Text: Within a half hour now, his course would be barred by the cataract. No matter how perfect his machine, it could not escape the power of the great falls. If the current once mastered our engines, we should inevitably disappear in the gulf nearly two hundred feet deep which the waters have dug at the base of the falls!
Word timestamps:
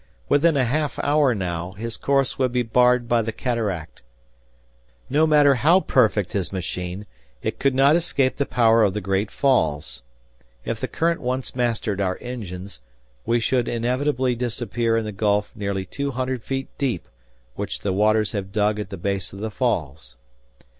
Within 0.29 0.57
a 0.57 0.65
half 0.65 0.97
hour 1.03 1.35
now, 1.35 1.73
his 1.73 1.95
course 1.95 2.39
would 2.39 2.51
be 2.51 2.63
barred 2.63 3.07
by 3.07 3.21
the 3.21 3.31
cataract. 3.31 4.01
No 5.11 5.27
matter 5.27 5.53
how 5.53 5.79
perfect 5.79 6.33
his 6.33 6.51
machine, 6.51 7.05
it 7.43 7.59
could 7.59 7.75
not 7.75 7.95
escape 7.95 8.37
the 8.37 8.47
power 8.47 8.81
of 8.83 8.95
the 8.95 8.99
great 8.99 9.29
falls. 9.29 10.01
If 10.65 10.79
the 10.79 10.87
current 10.87 11.21
once 11.21 11.55
mastered 11.55 12.01
our 12.01 12.17
engines, 12.19 12.81
we 13.27 13.39
should 13.39 13.67
inevitably 13.67 14.33
disappear 14.33 14.97
in 14.97 15.05
the 15.05 15.11
gulf 15.11 15.51
nearly 15.55 15.85
two 15.85 16.09
hundred 16.09 16.43
feet 16.43 16.69
deep 16.79 17.07
which 17.53 17.81
the 17.81 17.93
waters 17.93 18.31
have 18.31 18.51
dug 18.51 18.79
at 18.79 18.89
the 18.89 18.97
base 18.97 19.31
of 19.33 19.39
the 19.39 19.51
falls! 19.51 20.17